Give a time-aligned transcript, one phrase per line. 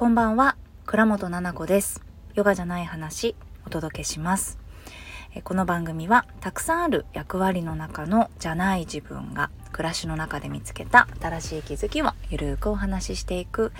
[0.00, 0.56] こんばんは。
[0.86, 2.00] 倉本々子です。
[2.32, 4.58] ヨガじゃない話お届けします。
[5.44, 13.72] この番組はたくさんある役割の中のじゃない自分が暮らしの中で見つけた新しい気づきをゆるくお話ししていく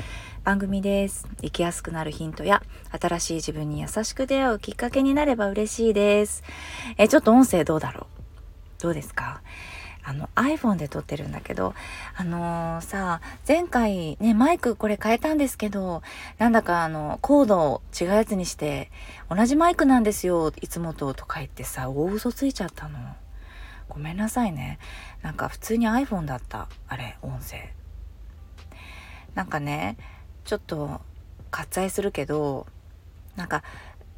[0.44, 1.26] 番組です。
[1.40, 2.62] 生きやすくなるヒントや
[3.00, 6.42] 新しい自分に優しく出会うきっかけになれば嬉しいです。
[6.98, 8.08] えちょっと音声どうだろ
[8.78, 8.82] う？
[8.82, 9.40] どうですか？
[10.02, 11.74] あの iPhone で撮ってるんだけど
[12.16, 16.02] あのー、さ前回ねマイクこれ変えたんですけど
[16.38, 18.90] なんだかあのコードを違うやつにして
[19.28, 22.98] 同じマイクなんですよいつもととか言ってさ大嘘ついちゃったの。
[23.90, 24.78] ごめんなさいね。
[25.20, 26.68] なんか普通に iPhone だった。
[26.86, 27.72] あれ音声。
[29.34, 29.96] なんかね
[30.44, 31.00] ちょっと
[31.50, 32.66] 割愛するけど
[33.36, 33.64] なんか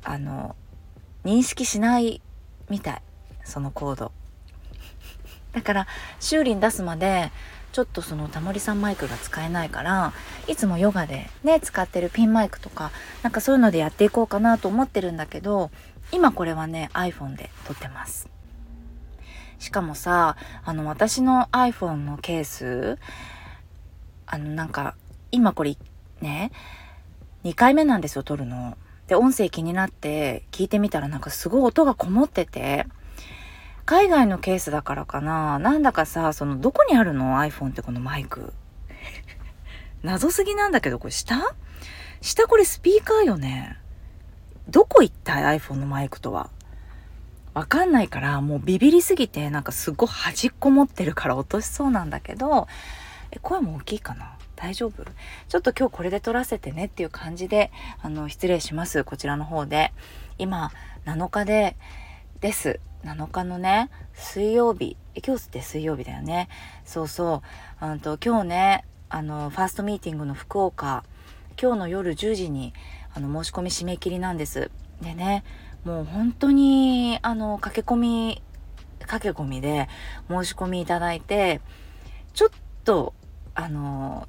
[0.04, 0.54] あの
[1.24, 2.20] 認識しない
[2.68, 3.02] みたい。
[3.44, 4.12] そのコード。
[5.52, 5.86] だから
[6.20, 7.30] 修理に出すまで
[7.72, 10.12] ちょっとそのタモリさんマイクが使えないから
[10.46, 12.90] いつもヨガでね使ってるピンマイクとか
[13.22, 15.70] なんかそういうのでやっていこうかなと思ってるんだけど
[16.10, 18.28] 今これはね iPhone で撮ってます。
[19.58, 22.98] しかもさあの私の iPhone のケース
[24.26, 24.96] あのなんか
[25.30, 25.76] 今これ
[26.20, 26.50] ね
[27.44, 28.76] 2回目なんですよ撮るの。
[29.06, 32.86] で音声気になって聞いてみたらなんかすごい音がこもってて
[33.92, 35.58] 海外のケースだからかな。
[35.58, 38.54] なんだかさそのどこにあるの？iPhone ってこのマイク。
[40.02, 41.54] 謎すぎなんだけどこれ下？
[42.22, 43.76] 下これスピーカーよね。
[44.70, 46.48] どこ行った？iPhone のマイクとは。
[47.52, 52.68] わかんないからもうビビりすぎてなんかすごい端っこ持ってるから落としそうなんだけど
[53.30, 54.38] え声も大きいかな？
[54.56, 55.04] 大丈夫？
[55.04, 59.04] ちょっと今日これで撮らせてねっていう感じであの失礼します。
[59.04, 59.92] こちらの方で。
[60.38, 60.72] 今
[61.04, 61.76] 7日で
[62.40, 62.80] です。
[63.04, 64.96] 7日のね水曜日。
[65.26, 66.48] 今日って水曜日だよね。
[66.84, 67.42] そうそ
[67.80, 67.84] う。
[67.84, 71.04] あと今日ねあのファーストミーティングの福岡。
[71.60, 72.72] 今日の夜10時に
[73.14, 74.70] あの申し込み締め切りなんです。
[75.00, 75.44] でね
[75.84, 78.42] もう本当にあの駆け込み
[79.06, 79.88] 駆け込みで
[80.28, 81.60] 申し込みいただいて
[82.34, 82.48] ちょっ
[82.84, 83.14] と
[83.54, 84.28] あの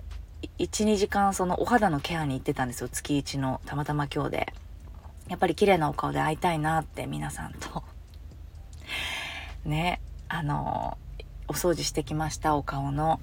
[0.58, 2.90] 12時間そのお肌のケアに行ってたんですよ。
[2.90, 4.54] 月1のたまたま今日で。
[5.30, 7.84] やっぱり綺麗なお顔で会いたいなって皆さんと。
[9.66, 10.98] ねあの
[11.48, 13.20] お掃除してきましたお顔の。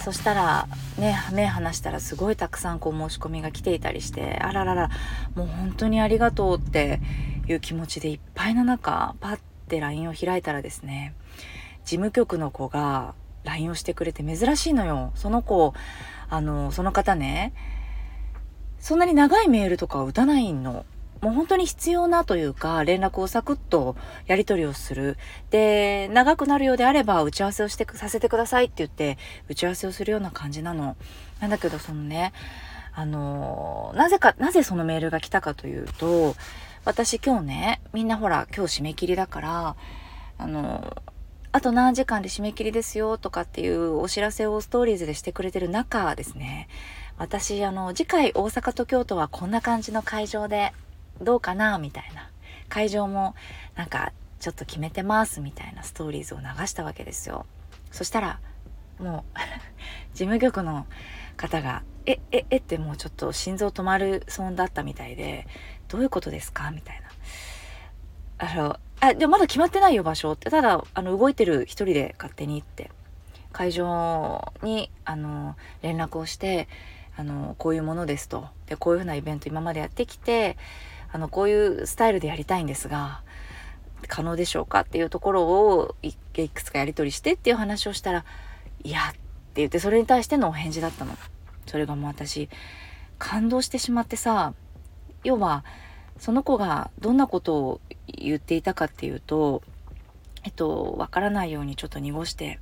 [0.00, 0.66] そしたら
[0.98, 4.90] ね目離したらすごいたくさんこう申し込みが来ていたりしてあららら
[5.34, 7.00] もう本当にありがとうって
[7.46, 11.14] いう気持ちでいっぱいの中パッて LINE を開いたらですね
[11.84, 13.14] 事務局の子が
[13.44, 15.12] LINE をしてくれて珍しいのよ。
[15.16, 15.74] その子
[16.30, 17.52] あのその方ね
[18.78, 20.86] そんなに長いメールとか打たないの。
[21.20, 23.94] もう本当に必要なというか、連絡をサクッと
[24.26, 25.18] やり取りをする。
[25.50, 30.96] で、長くなるようであれば、打ち合わせをしてさせてくださいって言って、打ち合わせをするような感じなの。
[31.40, 32.32] なんだけど、そのね、
[32.94, 36.34] あの、なぜか、なぜそのメールが来たかというと、
[36.84, 39.76] 私今日ね、みんなほら、今日締め切りだから、
[40.38, 40.96] あの、
[41.52, 46.68] あと何時間で締め切りですよとかっていうお知らせをストーリーズでしてくれてる中ですね、
[47.18, 50.72] 私、あの、次回大阪と京都はこんな感じの会場で
[51.20, 51.78] どうかな？
[51.78, 52.30] みたいな
[52.68, 53.34] 会場も
[53.76, 57.44] なんかちょっと決めてますみたいなストーリーズを流したわけですよ
[57.90, 58.40] そしたら
[58.98, 59.38] もう
[60.14, 60.86] 事務局の
[61.36, 65.46] 方が「えええってもうちょっと心臓止まるそうだったみたいで
[65.88, 67.08] 「どういうことですか?」みたいな。
[68.42, 72.90] あのあでもまだ決まってないよ場所ってただあの動いてる一人で勝手に行って
[73.52, 76.66] 会場にあの連絡をして
[77.18, 80.56] あのこういうものですとでこういうふうなイベント今までやってきて
[81.12, 83.22] あのこういうスタイルでやりたいんですが
[84.08, 88.24] 可能でしょうかっていうところをいくつかやり取りしてっていう話をしたら
[88.82, 89.18] 「いや」って
[89.56, 91.16] 言ってそれに対してのお返事だったの。
[91.66, 92.48] それがもう私
[93.18, 94.54] 感動してしまってさ
[95.22, 95.64] 要は
[96.18, 99.62] その子がどんなことを言っていたかっていうと
[100.42, 102.58] えっとわからないようにちょっと濁して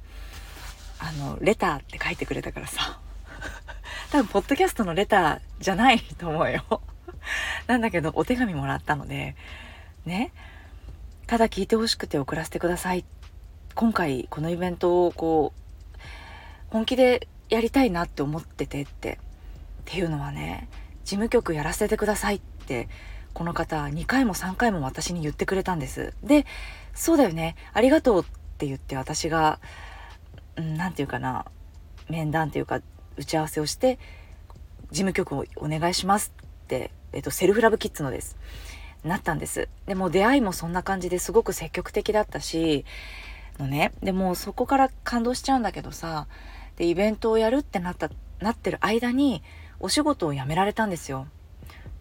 [0.98, 3.00] あのレターって書いてくれたからさ
[4.10, 6.82] 多分ポッドキャストのレターじゃないと思うよ
[7.66, 9.36] なんだけど、お手紙もらったので、
[10.06, 10.32] ね、
[11.26, 13.04] ただ聞いてほしくて送らせてください。
[13.74, 15.98] 今回このイベントをこう、
[16.70, 19.18] 本気でやりたいなって思っててって、っ
[19.84, 20.68] ていうのはね、
[21.04, 22.88] 事務局やらせてくださいって、
[23.34, 26.12] この方2回も3回も私に言ってくれたんです。
[26.22, 26.44] で、
[26.94, 28.24] そうだよね、ありがとうっ
[28.58, 29.60] て言って私が、
[30.56, 31.46] 何て言うかな、
[32.08, 32.80] 面談というか
[33.16, 33.98] 打ち合わせをして、
[34.90, 38.36] 事務局をお願いしますって、えっと、セルフラブキッズのです。
[39.04, 39.68] なったんです。
[39.86, 42.84] でも出会いもそんな感じですごく積極的だったし、
[43.58, 46.26] のね、でもそこから感動しちゃうんだけどさ、
[46.76, 48.10] で、イベントをやるってなった、
[48.40, 49.42] なってる間に、
[49.80, 51.26] お仕事を辞められたんですよ。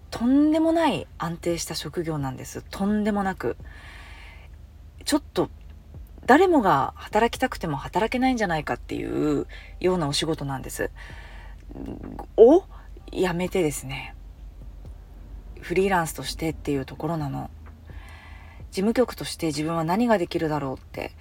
[0.09, 2.63] とんでもない安定した職業なんです。
[2.69, 3.57] とんでもなく。
[5.03, 5.49] ちょっと
[6.25, 9.47] 誰もが働きたくても働けないんじゃないかっていう
[9.79, 10.91] ようなお仕事なんです。
[12.35, 12.63] を
[13.11, 14.13] 辞めてですね。
[15.61, 17.49] フリーランスとしてっていうところなの。
[18.69, 21.11] 事務局として自分は何ができるだろうって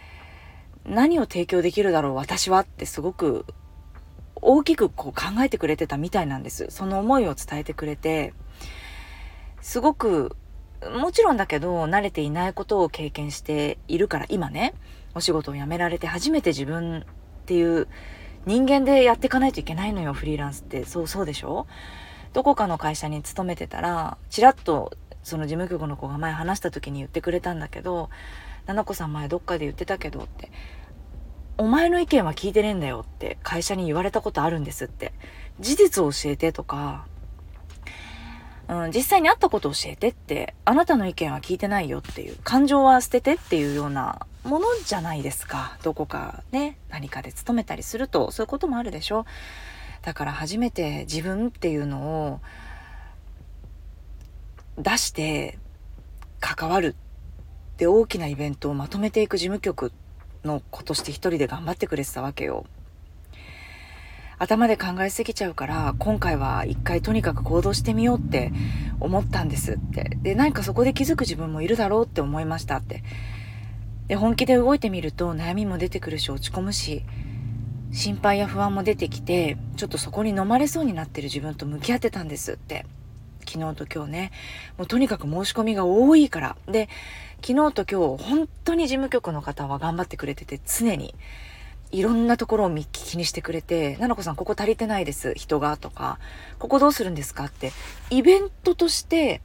[0.84, 3.46] 何を提供できるだろう私はってすごく
[4.34, 6.66] 大きくこう考えてくれてたみたいなんです。
[6.70, 8.34] その思いを伝えてくれて
[9.62, 10.36] すごく
[11.00, 14.74] もちろんだけど慣れていないことを経験しているから今ね
[15.14, 17.04] お仕事を辞められて初めて自分っ
[17.46, 17.88] ていう
[18.44, 20.84] 人間でやっていかないといけないのよフリーランスって。
[20.84, 21.66] そうそうでしょ？
[22.36, 24.92] どこかの会社に勤めてたらちらっと
[25.22, 28.10] その事務局の子が前話した時に言ってくれたんだけど
[28.68, 30.52] 「菜々子さん前どっかで言ってたけど」って
[31.56, 35.14] 「お前の意見は聞いてねえんだよ」って会社に言われたことあるんですって
[35.60, 37.06] 事実を教えてとか、
[38.68, 45.78] うん、実際にあったことを教えてってあなたの意見は聞いてないよっていう感情は捨ててっていうようなものじゃないですか。
[45.82, 49.24] どこかね何かで勤めたりするとそういうこともあるでしょ。
[50.06, 52.40] だから初めて自分っていうのを
[54.78, 55.58] 出して
[56.38, 59.90] 関わるって大きなイベントをまとめていく事務局
[60.44, 62.66] の子として一人で頑張ってくれてたわけよ。
[64.38, 68.52] 頭で考えすぎちゃうから今回は一回とにかく行動してみようって
[69.00, 73.02] 思ったんですってで何かそこで気づく自分もいるだろうって思いましたって
[74.06, 77.02] で本気で動いてみると悩みも出てくるし落ち込むし
[77.92, 82.84] 心配や不安も出てきてちょっとそこに飲まれそうになってる自分と向き合ってたんですって
[83.48, 84.32] 昨日と今日ね、
[84.76, 86.56] もうとにかく申し込みが多いから。
[86.66, 86.88] で、
[87.46, 91.14] 昨日と今日、本当に事務局の方は頑張ってくれてて、常に。
[91.92, 96.18] いろんなところを気にしてくれて、奈々子さんここ足りてないです、人が、とか、
[96.58, 97.44] ここどうするんですか？
[97.44, 97.72] って、
[98.10, 99.40] イベントとして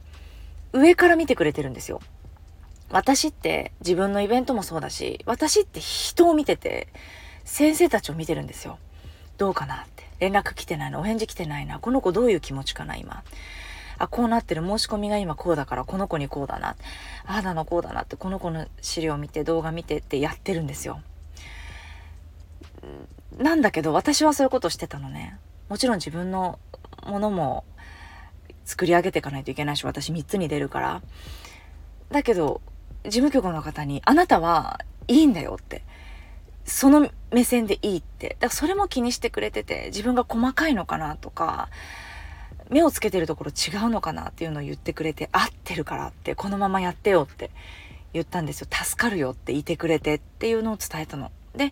[0.72, 2.00] 上から見てくれてるんですよ。
[2.90, 6.88] 私って自分のイベントもそうだし、私って人を見てて、
[7.44, 8.78] 先生たちを見てるんですよ。
[9.38, 10.02] どうかなって。
[10.20, 11.78] 連絡来てないのお返事来てないな。
[11.80, 13.22] この子どういう気持ちかな今。
[13.98, 16.76] あ、こうなってる申し込みが今こうだからこの子にこうだな。
[17.24, 21.00] ああだのこうだなってこの子の資料見て動画見てってやってるんですよ。
[23.38, 25.38] なんだけど私はそういうことしてたのね。
[25.68, 26.58] もちろん自分の
[27.04, 27.64] ものも
[28.64, 31.02] 作り上げていかないといけないし私3つに出るから。
[32.10, 32.60] だけど
[33.04, 35.82] 事務局の方にあなたはいいんだよって。
[36.64, 38.30] その目線でいいって。
[38.30, 41.68] だからそれも気にしてくれてて自分が細かいのかなとか
[42.72, 47.50] 目をつけてるところ違うのかなっていうのを言ってくれて、合ってるからって、このままやってよって
[48.14, 48.66] 言ったんですよ。
[48.70, 51.30] 助かるよっていてくれてっていうのを伝えたの。
[51.54, 51.70] で、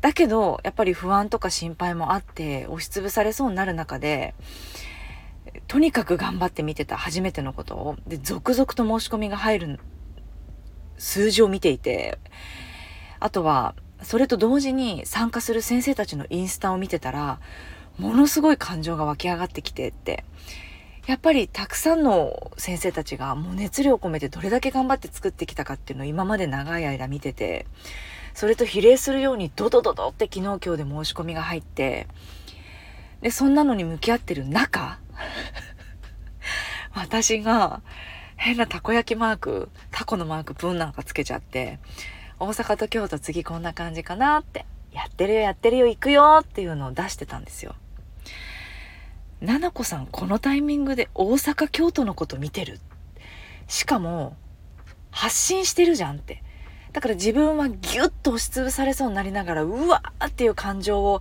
[0.00, 4.34] だけど、やっぱり不安とか心配もあって、押しつぶされそうになる中で、
[5.66, 7.96] とにかく頑張って見てた初めてのことを。
[8.06, 9.80] で、続々と申し込みが入る
[10.96, 12.20] 数字を見ていて、
[13.18, 17.40] あとは、それと同時に参加する先生たちのインスタを見てたら、
[17.98, 20.24] ものすごい感情が湧き上がってきてって。
[21.06, 27.66] やっぱりたくさんの先生たちがもう熱量を込めてどれだけ頑張って作ってきたかっていうのを今まで長い間見てて
[28.34, 32.06] それと比例するようにドドドドって昨日今日で申し込みが入って
[33.22, 35.00] でそんなのに向き合ってる中
[36.94, 37.82] 私が
[38.36, 41.78] 変なたこ焼きマークタコのマークブンなんかつけちゃって
[42.40, 44.66] 大阪と京都次こんな感じかなって。
[44.92, 47.76] やってるよやってるよ行くよっていうのを出してたんですよ。
[49.40, 52.80] ななこさんこのタイミングで大阪京都のこと見てる？
[53.68, 54.36] しかも
[55.12, 56.42] 発信してるじゃんって。
[56.92, 61.20] だから自分はギュッと押しつぶされそうになりながらうわーっていう感情を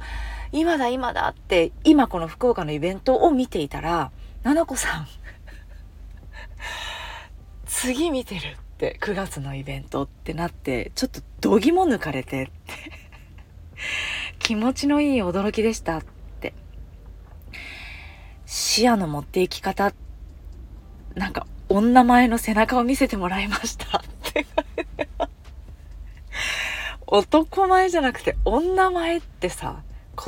[0.51, 4.11] 今だ今だって今この福岡のイベントを見ていたら
[4.41, 5.07] ななこさん
[7.67, 8.57] 次見てる。
[8.79, 12.51] って9月のイベントってなってちょっと度肝抜かれてって
[14.39, 16.53] 気持ちのいい驚きでしたって
[18.45, 19.93] 視野の持っていき方、
[21.13, 24.01] なんか、女前の背中を見せてもらいましたっ
[24.33, 24.47] て
[27.05, 29.83] 男前じゃなくて女前ってさ、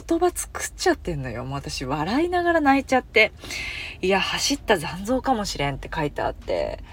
[0.08, 1.44] 言葉作っちゃってんのよ。
[1.46, 3.32] もう私笑いながら泣いちゃって。
[4.02, 6.84] いや、走った残像かもしれんって書いてあって、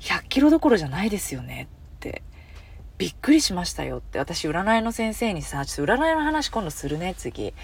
[0.00, 2.22] 100キロどころじゃないですよねって。
[2.98, 4.18] びっくりしましたよって。
[4.18, 7.54] 私占いの先生にさ、ちょっと占いの話今度するね、次。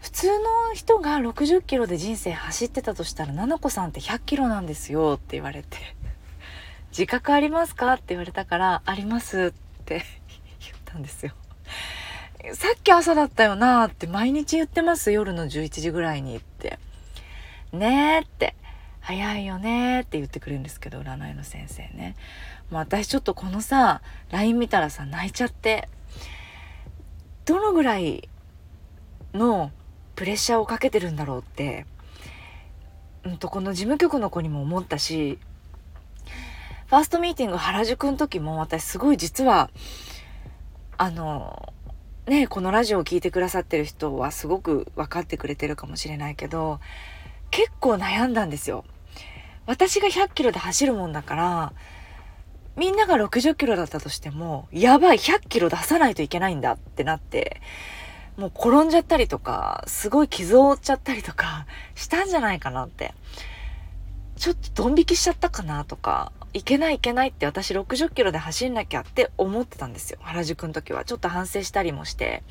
[0.00, 0.44] 普通の
[0.74, 5.78] 人が60キロで人生走ってたとしたら、ななこさんって100キロなんですよって言われて、
[6.90, 10.04] 自覚ありますかって言われたから、ありますって
[10.60, 11.32] 言ったんですよ。
[12.54, 16.78] さっき朝だったよなって毎日言ってます、夜の11時ぐらいにって。
[17.72, 18.54] ねえって
[19.00, 22.16] 早いよねって言ってくれるんですけど占いの先生ね。
[22.70, 25.88] もう私ちょっとこのさ LINE 見たらさ泣いちゃって。
[27.50, 28.28] どのぐらい
[29.34, 29.72] の
[30.14, 31.84] プレッシャーをかけてるんだろうって、
[33.24, 35.38] うんと、この事務局の子にも思ったし
[36.86, 39.70] ファーストミーティング原宿の時も私すごい実は
[40.96, 41.72] あの
[42.26, 46.78] ねこのラジオを聴いてくださってる人はすごく分かってくれてるかもしれないけど
[47.50, 48.84] 結構悩んだんですよ。
[49.66, 51.72] 私が100キロで走るもんだから、
[52.76, 57.60] みんなが60キロだったとしても、やばい、100キロ出さないといけないんだってなって、
[58.36, 63.14] もう転んじゃったりとか、すごい傷を負っちゃったりとか、したんじゃないかなって。
[64.36, 70.18] ちょっとドン引きしちゃったかなとか、いけないいけないって私60キロで走んなきゃって思ってたんですよ。
[70.22, 71.04] 原宿の時は。
[71.04, 72.42] ちょっと反省したりもして、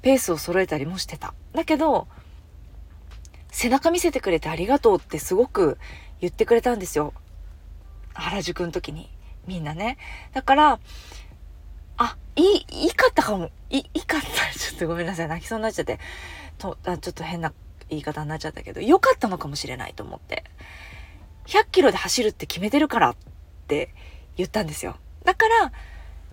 [0.00, 1.34] ペースを揃えたりもしてた。
[1.52, 2.08] だけど、
[3.56, 5.78] 背中見せてくれてありがとうってすごく
[6.20, 7.14] 言ってくれたんですよ。
[8.12, 9.08] 原宿の時に。
[9.46, 9.96] みんなね。
[10.34, 10.80] だから、
[11.96, 13.50] あ、いい、いいかったかも。
[13.70, 14.26] い、いいかった。
[14.58, 15.28] ちょっとごめんなさい。
[15.28, 15.98] 泣きそうになっちゃって。
[16.58, 17.54] と、あちょっと変な
[17.88, 20.44] 言い方になっちゃったけど、良かったのかもしれないと思って。
[21.46, 23.16] 100キロで走るって決めてるからっ
[23.68, 23.94] て
[24.36, 24.98] 言ったんですよ。
[25.24, 25.72] だから、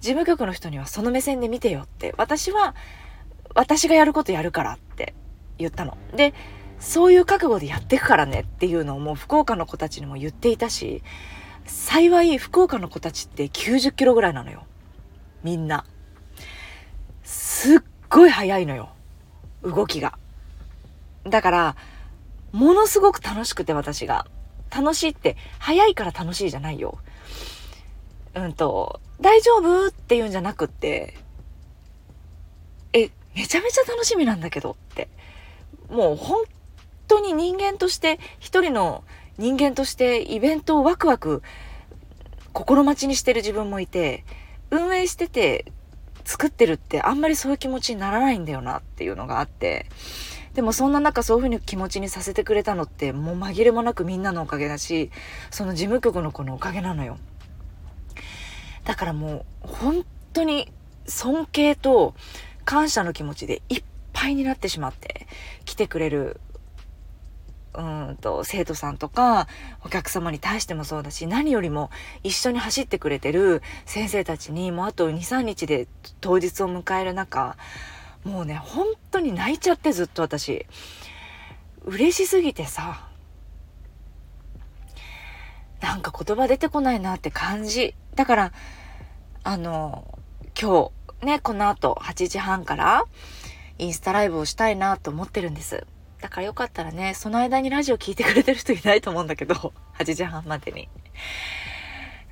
[0.02, 2.14] 事務局の人にはその目線で見てよって。
[2.18, 2.76] 私は、
[3.56, 5.14] 私がやることやるからって
[5.58, 5.98] 言ったの。
[6.14, 6.34] で、
[6.84, 11.02] そういう覚悟でやっていくからねっていうのをもう福岡の子たちにも言っていたし、
[11.66, 14.66] 幸い福岡の子たちって90キロぐらいなのよ。
[15.44, 15.86] みんな。
[17.24, 18.90] すっごい速いのよ。
[19.64, 20.18] 動きが。
[21.24, 21.76] だから、
[22.52, 24.28] ものすごく楽しくて私が。
[24.70, 26.98] 楽しいって、速いから楽しいじゃないよ。
[28.36, 31.14] うんと、大丈夫って言うんじゃなくって、
[32.92, 35.08] え、めちゃめちゃ楽しみなんだけどって。
[35.90, 36.44] もう本
[37.14, 39.04] 当に人間として、一人の
[39.38, 41.42] 人間としてイベントをワクワク
[42.52, 44.26] 心待ちにしてる自分もいて、
[44.72, 45.66] 運営してて
[46.26, 49.88] 作ってるってあんまりそういう気持ちにならないんだよなっていうのがあって、
[50.54, 55.12] でもそんな中そういう風に気持ちにさせてくれたのってもう紛れもなくみんなのおかげだし、
[55.50, 57.18] その事務局の子のおかげなのよ。
[58.86, 60.72] だからもう本当に
[61.08, 62.14] 尊敬と
[62.66, 65.28] 感謝の気持ちでいっぱいになってしまって
[65.66, 66.40] 来てくれる
[67.76, 69.48] うんと、生徒さんとか、
[69.84, 71.90] お客様に対してもそうだし、何よりも
[72.24, 75.88] 一緒に走ってくれてる先生たちに、もうあと2、3日で
[76.22, 77.58] 当日を迎える中、
[78.24, 80.66] もうね、本当に泣いちゃってずっと私。
[81.86, 83.08] 嬉しすぎてさ、
[85.82, 87.94] なんか言葉出てこないなって感じ。
[88.16, 88.52] だから、
[89.44, 90.18] あの、
[90.60, 93.06] 今日、ね、この後8時半から
[93.80, 95.86] インスタライブをしたいなと思ってるんです。
[96.24, 100.88] だからよかったらね、その間にラジオ聞いてくれてる人いないと思うんだけど、 8時半までに。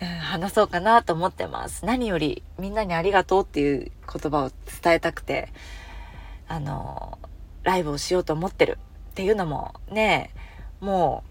[0.02, 1.84] うん、話そうかなと思ってます。
[1.84, 5.52] 何よりみんなにありがとうっていう言葉を伝えたくて、
[6.48, 7.20] あの、
[7.64, 8.78] ライブをしようと思ってる
[9.10, 10.32] っていうのもね、
[10.80, 11.26] も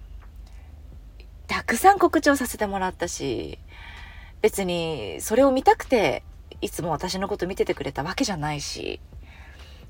[1.18, 3.58] う、たくさん告知をさせてもらったし、
[4.42, 6.24] 別にそれを見たくて、
[6.60, 9.00] いつも私のこと見ててくれたわけじゃないし、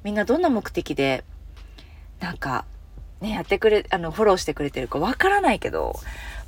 [0.05, 1.25] みんなどんな目的で
[2.21, 2.65] なんか、
[3.21, 5.99] ね、やってくれ、あの、フォローしてくれてるかわからないけど、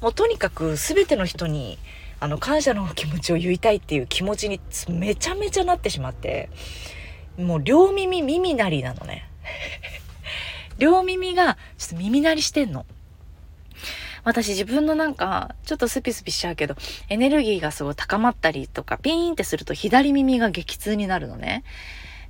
[0.00, 1.78] もうとにかく全ての人に、
[2.20, 6.50] あの、感謝の気持ちを言いたいっていう気持ちにめちゃめちゃなってしまって、
[7.38, 9.28] もう両耳耳鳴りなのね。
[10.78, 12.86] 両耳がちょっと耳鳴りしてんの。
[14.24, 16.76] 私自分のなんか、ちょっとスピスピしちゃうけど、
[17.08, 21.64] エネルギーがすごい高まったりとか、ピーンってすると左耳が激痛になるのね。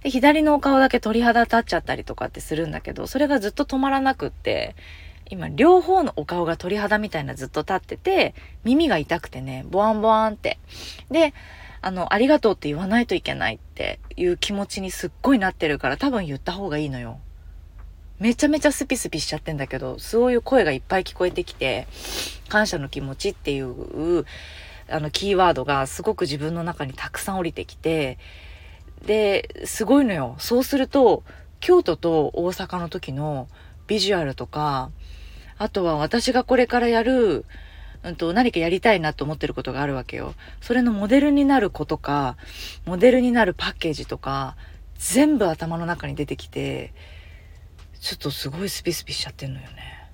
[0.03, 4.75] で、左のお顔だけ鳥肌立っちゃったりとかってするんだけど、それがずっと止まらなくって、
[5.31, 10.59] 今、両方のお顔が鳥肌みたいなずっと立ってて、耳が痛くてね、ボワンボワンって。
[11.11, 11.33] で、
[11.81, 17.19] あの、ありがとうって言わないといけないっていう気持ちにすっごいなってるから多分言った方がいいのよ。
[18.21, 21.89] めちゃめちゃスピスピしちゃってんだけど、そういう声がいっぱい聞こえてきて、
[22.49, 24.27] 感謝の気持ちっていう、
[24.89, 28.19] あの、キーワードがすごく自分の中にたくさん降りてきて、
[29.05, 30.37] で、すごいのよ。
[30.39, 31.25] そうすると、
[31.61, 33.49] 京都と大阪の時の
[33.87, 34.91] ビジュアルとか、
[35.59, 37.45] あとは私がこれからやる、
[38.03, 40.35] うんと、何かやりたいなと思ってることがあるわけよ。
[40.61, 42.37] それのモデルになる子とか、
[42.85, 44.57] モデルになるパッケージとか、
[44.97, 46.93] 全部頭の中に出てきて、
[48.01, 50.09] ちょっとすごいスピスピしちゃってんのよね。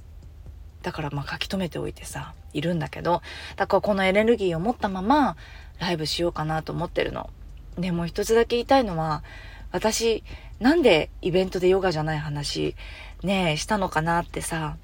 [0.83, 3.23] だからまあ書き留めておいてさ、いるんだけど、
[3.57, 5.37] だからこのエネルギーを持ったまま
[5.79, 7.31] ライブしようかなと思ってるの。
[7.79, 9.23] でも一つだけ言いたいのは、
[9.71, 10.25] 私、
[10.61, 12.75] なんでイベントでヨガじゃない話、
[13.23, 14.77] ねえ、したのかなってさ、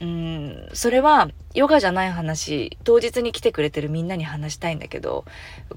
[0.00, 5.24] うん、それはヨガじゃない話、当日に来てくれてるみんなに話したいんだけど、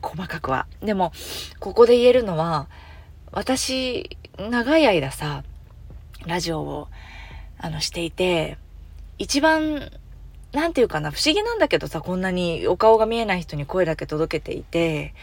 [0.02, 0.68] 細かくは。
[0.82, 1.12] でも、
[1.60, 2.68] ここで言えるのは、
[3.32, 5.44] 私、長い間さ、
[6.26, 6.88] ラジオを、
[7.58, 8.58] あの、していて、
[9.18, 9.92] 一番、
[10.52, 15.14] なんていうかな、不思議なんだけどさ、こんなにお顔が見えない人に声だけ届けていて、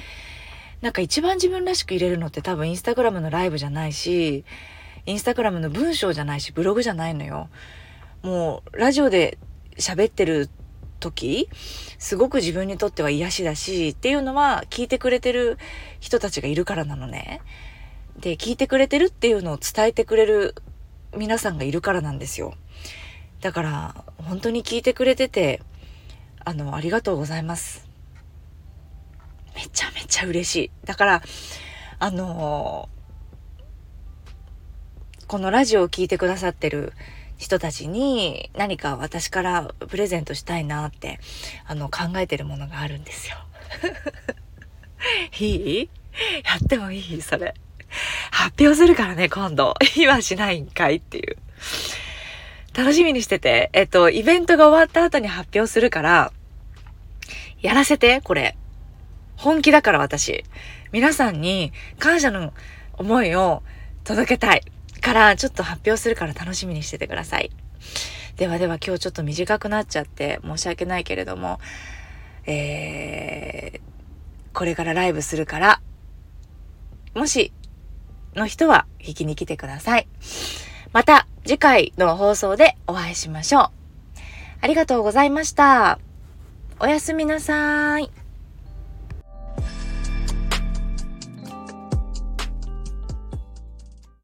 [0.80, 4.44] なんか一番自分らしく入れるのって多分インスタグラムのライブじゃないし、
[5.06, 7.48] インスタグラムの文章じゃないし、ブログじゃないのよ。
[8.22, 9.38] もう、ラジオで
[9.76, 10.50] 喋ってる
[11.00, 11.48] 時、
[11.98, 15.58] すごく自分にとっては癒しだし、っていうのは聞いてくれてる
[16.00, 17.40] 人たちがいるからなのね。
[18.20, 20.54] で、聞いてくれてるっていうのを伝えてくれる
[21.16, 22.54] 皆さんがいるからなんですよ。
[23.40, 25.62] だから、本当に聞いてくれてて、
[26.44, 27.87] あの、ありがとうございます。
[29.58, 30.70] めちゃめちゃ嬉しい。
[30.84, 31.22] だから、
[31.98, 36.92] あのー、このラジオを聴いてくださってる
[37.38, 41.18] 人たちに何か私からプレゼントしたいなって、
[41.66, 43.36] あの、考えてるものがあるんですよ。
[45.40, 45.90] いい？
[46.44, 47.20] やってもいい？
[47.20, 47.54] それ。
[48.30, 49.74] 発表するからね、今度。
[49.96, 51.36] 今しないんかいっていう。
[52.76, 53.70] 楽しみにしてて。
[53.72, 56.32] えっと、イベントが終わった後に発表するから、
[57.60, 58.56] やらせて、これ。
[59.38, 60.44] 本気だから私。
[60.92, 62.52] 皆さんに感謝の
[62.94, 63.62] 思いを
[64.04, 64.62] 届けたい。
[65.00, 67.50] から、ちょっと発表するから楽しみにしててください。
[68.36, 71.60] ではでは今日ちょっと短くなっちゃって申し訳ないけれども、
[72.46, 73.80] えー、
[74.52, 75.80] これからライブするから、
[77.14, 77.52] もし、
[78.34, 80.08] の人は聞きに来てください。
[80.92, 83.70] また次回の放送でお会いしましょう。
[84.60, 85.98] ありがとうございました。
[86.80, 88.27] おやすみなさーい。